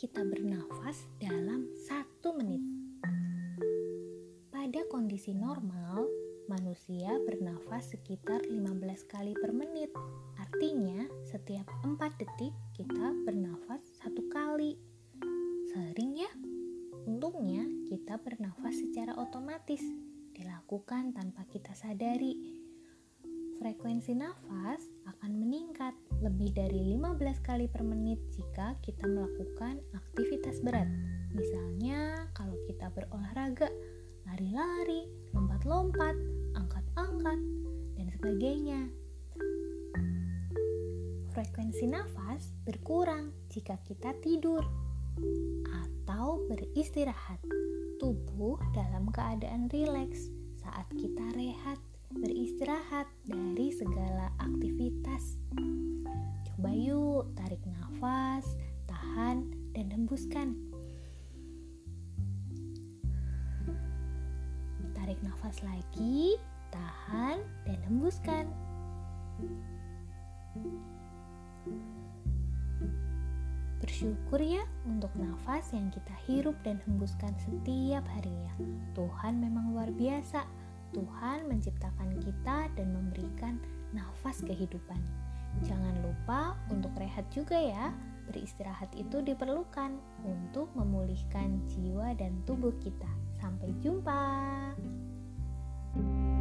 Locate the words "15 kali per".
8.48-9.52, 26.96-27.84